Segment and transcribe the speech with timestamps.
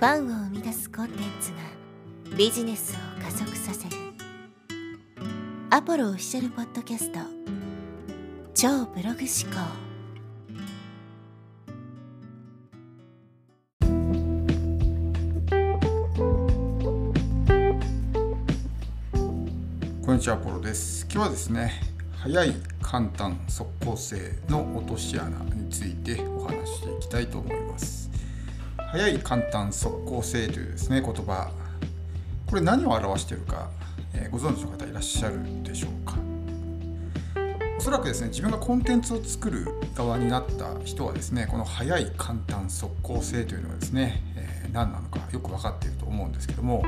[0.00, 1.58] ファンを生み出すコンテンツが
[2.34, 3.96] ビジネスを加速させる。
[5.68, 7.18] アポロオフィシャルポッドキャスト。
[8.54, 9.60] 超ブログ思考。
[20.06, 21.04] こんにちはポロです。
[21.12, 21.72] 今日はですね
[22.16, 24.16] 早い簡単速効性
[24.48, 28.08] の落とし穴についてお話していきたいと思います。
[28.92, 31.48] 早い簡単速効性というですね言葉。
[32.48, 33.70] これ何を表しているか、
[34.12, 36.16] えー、ご存知の方いらっしゃるでしょうか？
[37.78, 46.82] おそらくですね自分がコンテンツを作る側になった人はですねこの早い簡単速効性というのがですね、えー、何なのかよく分かっていると思うんですけども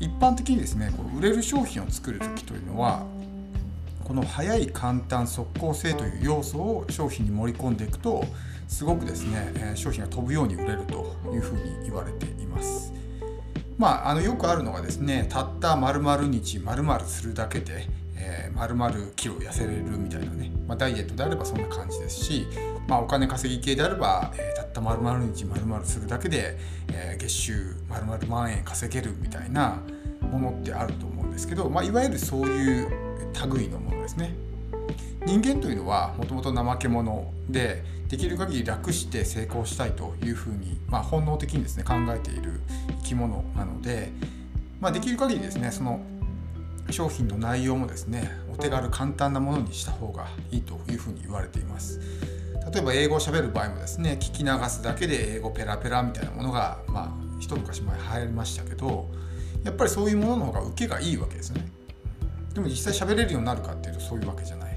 [0.00, 3.06] 一般的にですねこの売れる商品を作る時というのは
[4.02, 8.24] この早い簡単速効性という要素を商品に盛り込んでいくと
[8.70, 12.92] すごくですね商品が飛ぶように売れるというふうに言われています。
[13.76, 22.46] まあ、あのよくあるのがですねたった〇〇日〇〇するだけで、えー、〇〇キロ痩せれるみたいなね、まあ、ダイエットであればそんな感じですし、
[22.86, 26.58] まあ、お金稼ぎ系であれば、えー、たった〇〇日〇〇するだけで、
[26.92, 29.82] えー、月収〇〇万円稼げるみたいな
[30.30, 32.88] ものってあると思うんですけど、まあ、いわゆるそういう
[33.54, 34.34] 類のものですね。
[35.24, 42.60] 人間というのはもともと怠け者でできる限り楽して成功したいというふうに、まあ、本能的にですね考えている
[43.02, 44.10] 生き物なので、
[44.80, 46.00] まあ、できる限りですねその
[46.90, 52.00] 商品の内容もですねお手軽簡単なものにした方がいいというふうに言われています。
[52.72, 59.08] 例えば英語をしゃべる場合もですね聞き流すだけで英語ペラペラみたいなものがまあ一昔前流行りましたけど
[59.64, 61.64] やっぱりそういうものの方が受けがいいわけですね。
[62.54, 64.69] でも実際喋れるようになるかっていうとそういうわけじゃない。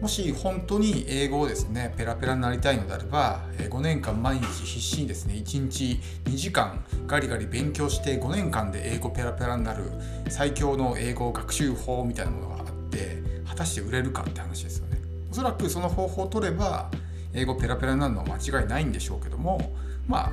[0.00, 9.84] もし本当に英語をですねペラペラになりたいのであれば5年間毎日必死にですね1日2時間ガリガリ勉強して5年間で英語ペラペラになる
[10.28, 15.00] 最強の英語学習法みたいなものがあって果たして売れるかって話ですよね。
[15.30, 16.90] おそらくその方法を取れば
[17.32, 19.74] 英語ペラペラになるのは間違いないんでしょうけども
[20.06, 20.32] まあ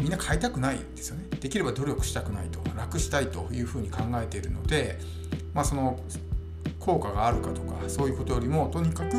[0.00, 1.24] みんな変えたくないですよね。
[1.40, 4.98] できれば努力したくないと楽したいというふうに考えているので
[5.52, 5.98] まあその
[6.80, 9.16] 効果があるかとかそういうことよりもとにかく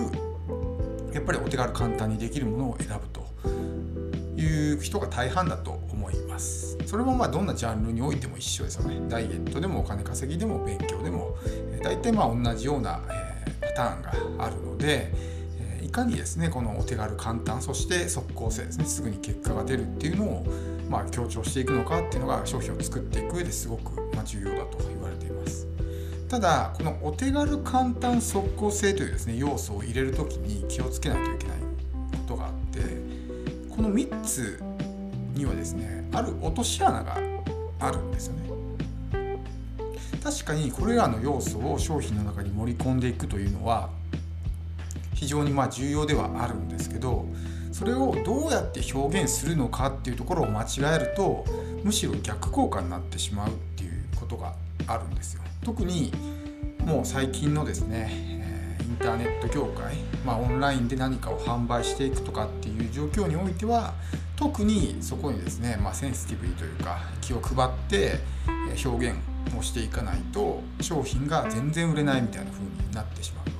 [1.13, 3.22] やっぱりお手軽簡単にできるものを選ぶと。
[4.41, 6.77] いう人が大半だと思います。
[6.88, 9.00] それもまあどんなジャンルにおいても一緒ですよね。
[9.07, 11.38] ダイエットでもお金稼ぎでも勉強でも。
[11.83, 13.01] 大体まあ同じような
[13.61, 15.11] パターンがあるので
[15.81, 20.45] いかにですねこのお手軽簡単そして即効性ですねすぐに結果が出るっていうのを
[20.89, 23.91] まあ強調していくのかっていうのが商品を作っていく上ですごく
[24.23, 25.10] 重要だと言われています。
[26.31, 32.80] ただこのお手軽簡単即効性というですね要素を入れる時に気をつけないといけないことがあって
[33.69, 34.64] この3つ
[35.36, 37.18] にはですねある落とし穴が
[37.81, 38.50] あるんですよね。
[40.24, 43.90] 確かにこれらの要素を商品の中に盛り込んでいくというのは
[45.13, 47.25] 非常にま重要ではあるんですけど
[47.74, 51.44] それをどうやって表現するのかっていうところを間違えると
[51.84, 54.53] むしろ逆効果になってしまうっていうことが
[54.88, 55.42] あるんですよ。
[55.64, 56.12] 特に
[56.86, 63.94] もう最近のですね、えインターネット業界、まあ、オンラインで何かを販売していくとかっていう状況においては
[64.36, 68.19] 特にそこにですね、まあ、センシティブにというか気を配って
[68.84, 69.18] 表現
[69.58, 73.50] をしていかないと商品が全然売れないみたいな風になってしまう。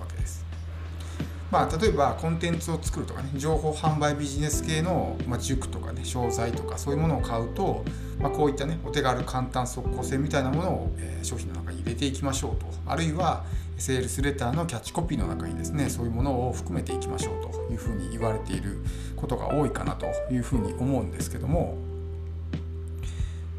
[1.51, 7.84] まあ、例えばコンテンツを作るとかね情報販売ビジネス系の、ま塾とかね商材とかそういうものを買うと
[8.22, 13.44] まあ、こういったねお手軽簡単速効性みたいなものを、えー、商品の中に入れていきましょうとあるいは
[13.78, 18.84] セールスレターのキャッチコピーの中にですねそういうものを含めていきましょうというふうに言われている
[19.16, 21.78] ことが多いかなというふうに思うんですけども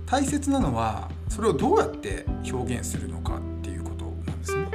[0.07, 4.69] 大切なのはそれをどうやって表現するのかっていうことなんですね。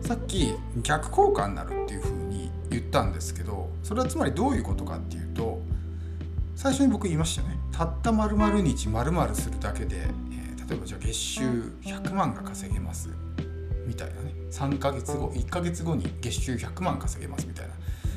[0.00, 2.25] さっき逆効果になるっていうふうに
[2.78, 5.60] 言ったんですけどそれはつまりどういうことかっていうと
[6.54, 7.58] 最初に僕言いましたね。
[7.70, 11.42] たった丸々日丸々するだけで、えー、例えばじゃあ月収
[11.82, 13.10] 100万が稼げます。
[13.86, 14.32] みたいなね。
[14.50, 17.74] 3ヶ月後1ヶ月後に月収100万稼げますみたいな。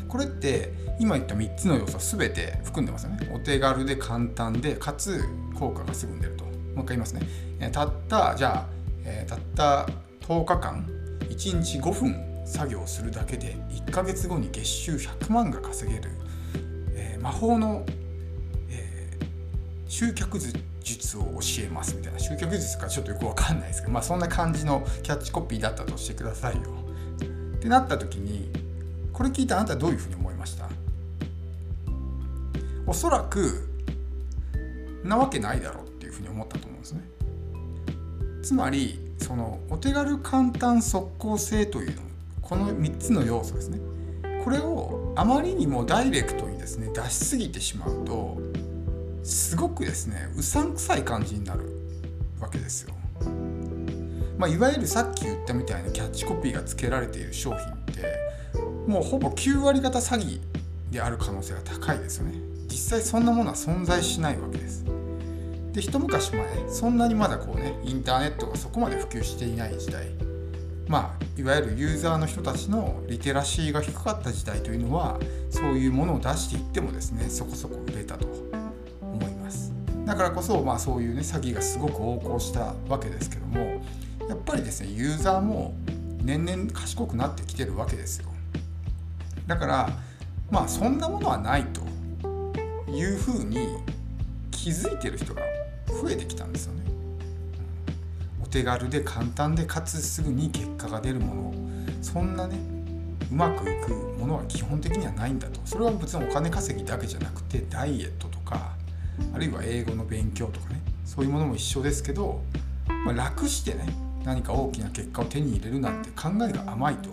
[0.07, 3.29] これって今言った3つの要素全て含んでますよね。
[3.33, 5.21] お手軽で簡単でかつ
[5.59, 6.45] 効果がすぐに出ると。
[6.45, 7.21] もう一回言いますね、
[7.59, 8.65] えー、たったじゃあ、
[9.03, 9.89] えー、たった
[10.21, 10.87] 10日間
[11.29, 16.09] 1日5分作業するだけで1ヶ月後に月収100万が稼げる、
[16.93, 17.85] えー、魔法の
[19.87, 20.37] 集客
[20.83, 22.19] 術を教えますみたいな。
[22.19, 26.61] 集客術かちょっとよくわかんないですけどまあそんな感じのキャッチコピーだったとしてくださいよ。
[27.55, 28.49] ってなった時に
[29.11, 30.69] これ聞いたあなたはどういうふうに思いました？
[32.85, 33.67] おそらく
[35.03, 37.01] なわけないだろうっていうふうに思ったと思うんですね。
[38.43, 42.01] つまりそのお手軽簡単速攻性というの
[42.49, 43.79] この3つの要素ですね
[44.43, 48.39] これをあまりにもダイレクトにですね出しすぎてしまうと
[49.23, 51.69] すごくですねうさんくさい感じになる
[52.39, 52.95] わけですよ。
[54.37, 58.17] まあ、いわゆるさっき言ったみたいなキャッチコピーが付けられている商品って
[58.87, 60.39] もうほぼ9割方詐欺
[60.91, 62.39] である可能性が高いですよね。
[62.69, 64.85] 実際そんなものは存在しないわけです。
[65.73, 70.28] で一昔前そんなにまだこうねインターネットがそこまで普及していない時代
[70.89, 75.19] まあ、いわゆるユーザーの人たちのリテラシーが低かった時代というのは
[75.51, 78.25] そういうものを出していってもですねそこそこ売れたと
[78.99, 79.71] 思います。
[80.03, 83.83] だからこそ、まあ、そういうね詐欺がすごく横行したわけですけども
[84.27, 85.75] やっぱりですねユーザーも
[86.23, 88.29] 年々賢くなってきてるわけですよ。
[89.45, 89.89] だから
[90.49, 91.81] まあそんなものはないと
[92.91, 93.77] いうふうに
[94.49, 95.43] 気づいてる人が
[96.01, 96.78] 増えてきたんですよね。
[98.49, 101.53] 手軽で簡単でかつすぐに結果が出るもの。
[102.01, 102.57] そんなね
[103.31, 105.59] うまくいくものは基本的にはないんだと。
[105.65, 108.73] それは別にお金稼ぎだけじゃなくてダイエットとか
[109.33, 110.81] あるいは英語の勉強とかね。
[111.05, 112.41] そういうものも一緒ですけど、
[113.05, 113.87] まあ、楽してね
[114.23, 117.09] 何か大きな結果を手に入れるなんて考えが甘いと。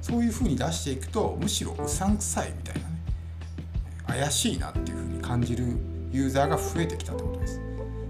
[0.00, 3.02] そういうふうに出していくとむしろうさんくさいみたいなね
[4.06, 5.64] 怪しいなっていうふうに感じる
[6.10, 7.60] ユーザーが増えてきたってことです。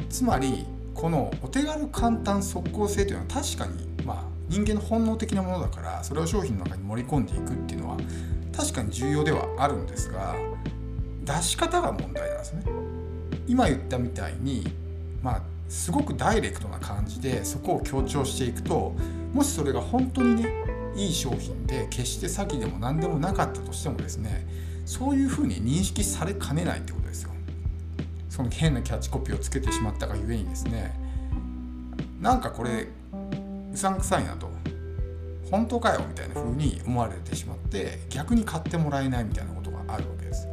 [0.08, 7.96] つまりこのお手軽簡単速効性というのは確かにまあ人間の本能的なものだからそれを商品の中に盛り込んでいくっていうのは
[8.56, 10.34] 確かに重要ではあるんですが
[11.24, 12.64] 出し方が問題なんですね。
[13.46, 14.64] 今言ったみたいに
[15.22, 18.94] まあすごくダイレクトな感じでそこを強調していくと
[19.32, 20.52] もしそれが本当にね
[20.96, 24.46] いい商品で決して詐欺でも何でもなかったとしてもですね
[24.84, 27.29] そういうふうに認識されかねないってことですよ。
[28.40, 30.98] その変なキャッチコピーをつけてしまったがゆえにですね
[32.20, 32.86] なんかこれ
[33.72, 34.50] うさんくさいなと
[35.50, 40.46] 本当かよみたいな風に思われてしまって逆に買ってもらえないみたいなことがあるわけです。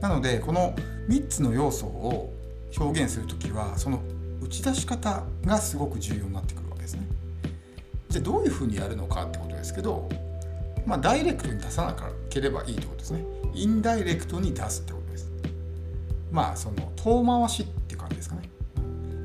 [0.00, 0.74] なのでこの
[1.08, 2.34] 3つの要素を
[2.76, 4.02] 表現する時はその
[4.42, 7.06] 打ち出し方がすごく重要になってくるわけですね。
[8.08, 10.08] じゃあどういうふうにやるのかってことですけど
[10.84, 11.96] まあダイレクトに出さな
[12.28, 13.24] ければいいってことですね。
[13.54, 15.01] インダイレクトに出すってこと。
[16.32, 18.50] まあその遠回しっていう感じですかね。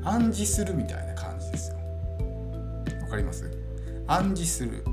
[0.04, 1.78] 暗示するみたいな感じですよ。
[3.02, 3.50] わかります？
[4.06, 4.84] 暗示する。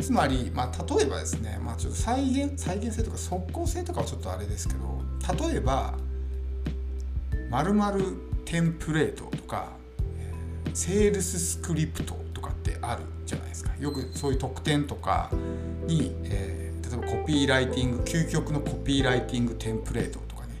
[0.00, 5.00] つまり、まあ、例えばですね、まあ、ちょっと再現再現性とか即効性とかはちょっとあれですけど
[5.48, 5.94] 例えば
[7.48, 8.04] 〇〇
[8.44, 9.70] テンプレートとか
[10.74, 13.70] セールススクリプトとかってあるじゃないですか。
[13.78, 15.30] よくそういう特典とか
[15.86, 20.54] に、えー、例えばコピーライティング究極のコピーライティングテンプレートとかね。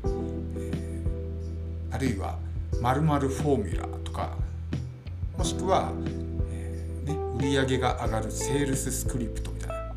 [1.94, 2.36] あるいは
[2.82, 4.36] 〇〇フォーミュラとか
[5.38, 5.92] もしくは、
[6.50, 9.92] えーね、売上が上がるセールススクリプトみたいな、ね、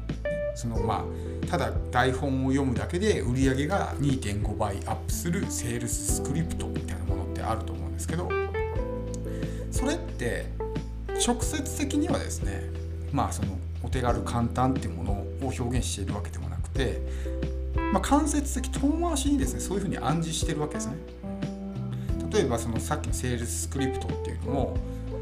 [0.54, 1.04] そのま
[1.44, 8.30] あただ台本を読むだけで売り上げが2.5倍アップするセールススクリプトみたいなものってあると思うんですけど
[9.72, 10.46] それって
[11.26, 12.62] 直接的にはですね
[13.12, 17.02] まあそのお手軽簡単っていうものを表現しているわけでもなくて、
[17.92, 21.17] まあ、間接的遠回しにですねそういうふうに暗示してるわけですね。
[22.38, 24.78] 例えばそのさっきのセールススクリプトっていうのも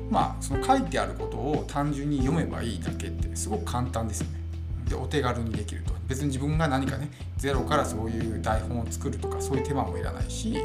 [0.10, 4.42] まあその書いてあることを単純に読めばいいだけってすごく簡単ですよね。
[4.90, 10.58] でお手軽にできると別に自分が何かねゼロからそういう台本を作るとかそういう手間もいらないし、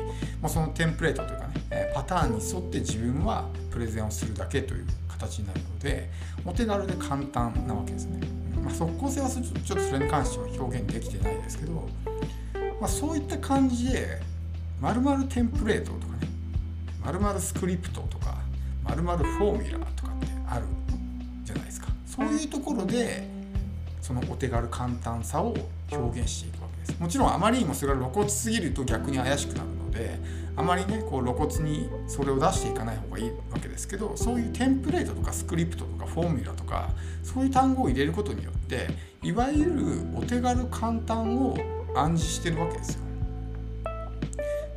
[0.42, 6.11] まあ、そのテンプレートというかねパターンに沿って自分はプレゼンをするだけという形になるので
[6.45, 8.21] お手軽で簡単なわけですね。
[8.62, 11.88] まあ、即効性はちょっとそれに関しては表現できてないですけど、
[12.78, 14.21] まあ、そういった感じで
[14.80, 16.30] まるテンプレートとかね
[17.02, 18.38] まるスクリプトとか
[18.85, 20.66] まるフォーミュラーとかってある
[21.45, 21.88] じゃないですか。
[22.07, 23.28] そういうところで
[24.00, 25.54] そのお手軽簡単さを
[25.90, 27.00] 表現していくわけです。
[27.00, 30.19] もちろんあまりにもそれが露骨すぎると逆に怪しくなるので
[30.57, 36.90] あまりねこう露骨にそれを出していかない方がいいわけですけどそういうテンプレートとかスクリプトとかフォーミュラとか
[37.23, 38.88] そういう単語を入れることによって
[39.23, 39.75] いわゆる
[40.14, 41.57] お手軽簡単を
[41.95, 43.00] 暗示してるわけですよ。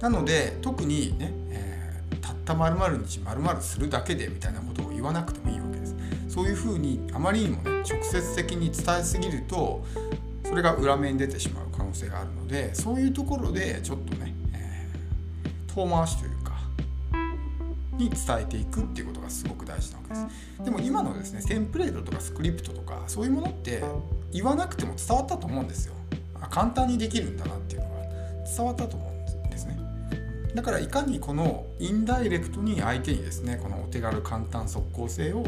[0.02, 1.34] なので特にね
[2.24, 5.96] たった〇〇日〇〇するだけでみたいなことを言わなくてもいいわけです。
[6.30, 9.86] そういうふうにあまりにもね直接的に伝えすぎると
[10.46, 16.54] それが裏目に出てしまう可能性があるのでそういうところでちょっとね、えー、遠回しというか
[17.98, 20.64] に伝えていくっていうことがすごく大事なわけです。
[20.64, 23.84] でも今のですねテンプレートとかスクリプトとかそういうものって
[24.32, 25.94] 言わなくても伝わったと思うんですよ。
[26.50, 27.96] 簡単にできるんだなっていうのが
[28.46, 29.13] 伝わったと思う。
[30.56, 35.46] だからいかにこのインダイレクトに相手にですねこのお手軽簡単速攻性を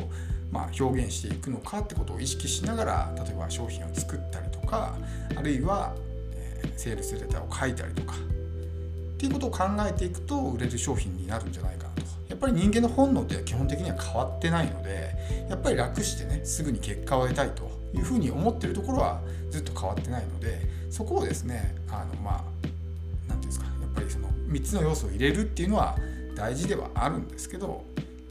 [0.52, 4.96] ま表現していくのかってことを意識しながら例えば商品を作ったりとか
[5.36, 5.94] あるいは、
[6.34, 12.02] え、セールスレターを書いたりとかっていうことを考えていくと売れる商品になるんじゃないかなと。
[12.30, 15.16] やっぱり人間の本能って基本的には変わってないので
[15.50, 19.22] やっぱり楽してねすぐに結果を得たいというふうに思ってるところは
[19.52, 20.60] ずっと変わってないので
[20.90, 22.44] そこをですねあのまあ
[24.56, 25.98] 3つの要素を入れるっていうのは
[26.36, 27.84] 大事ではあるんですけど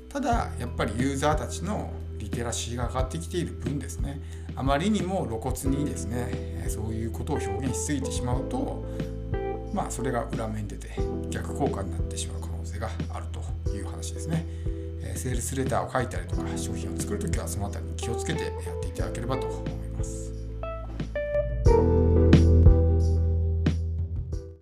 [0.08, 4.20] ただやっぱりユーザーたちのリテラシーが上がってきている分ですね
[4.56, 8.84] あまりにも露骨にですねそういうことを表現しすぎてしまうと
[9.74, 10.88] まあそれが裏面に出て
[11.30, 14.46] 逆効果になってしまう可能性があるという話ですね。
[15.16, 19.73] セールスレターを書いたりとか商品を作るときはその辺りに気をつけてやっていただければと思います。